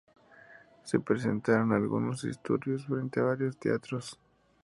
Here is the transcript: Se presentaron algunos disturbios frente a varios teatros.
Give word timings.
Se 0.83 0.99
presentaron 0.99 1.73
algunos 1.73 2.23
disturbios 2.23 2.87
frente 2.87 3.19
a 3.19 3.23
varios 3.25 3.55
teatros. 3.57 4.19